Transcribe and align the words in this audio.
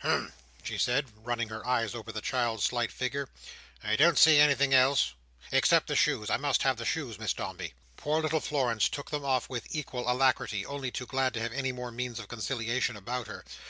"Humph!" 0.00 0.34
she 0.62 0.76
said, 0.76 1.06
running 1.16 1.48
her 1.48 1.66
eyes 1.66 1.94
over 1.94 2.12
the 2.12 2.20
child's 2.20 2.64
slight 2.64 2.92
figure, 2.92 3.26
"I 3.82 3.96
don't 3.96 4.18
see 4.18 4.36
anything 4.38 4.74
else—except 4.74 5.86
the 5.86 5.96
shoes. 5.96 6.28
I 6.28 6.36
must 6.36 6.62
have 6.62 6.76
the 6.76 6.84
shoes, 6.84 7.18
Miss 7.18 7.32
Dombey." 7.32 7.72
Poor 7.96 8.20
little 8.20 8.40
Florence 8.40 8.90
took 8.90 9.10
them 9.10 9.24
off 9.24 9.48
with 9.48 9.74
equal 9.74 10.12
alacrity, 10.12 10.66
only 10.66 10.90
too 10.90 11.06
glad 11.06 11.32
to 11.32 11.40
have 11.40 11.54
any 11.54 11.72
more 11.72 11.90
means 11.90 12.18
of 12.18 12.28
conciliation 12.28 12.96
about 12.98 13.28
her. 13.28 13.46